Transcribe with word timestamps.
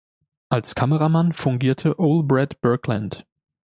Als 0.49 0.73
Kameramann 0.73 1.31
fungierte 1.31 1.99
Ole 1.99 2.23
Bratt 2.23 2.59
Birkeland. 2.61 3.23